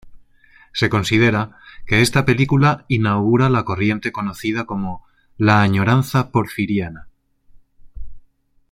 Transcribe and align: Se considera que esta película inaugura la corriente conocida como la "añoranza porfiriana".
Se 0.73 0.89
considera 0.89 1.59
que 1.85 2.01
esta 2.01 2.25
película 2.25 2.85
inaugura 2.87 3.51
la 3.51 3.63
corriente 3.63 4.11
conocida 4.11 4.65
como 4.65 5.05
la 5.37 5.61
"añoranza 5.61 6.31
porfiriana". 6.31 7.07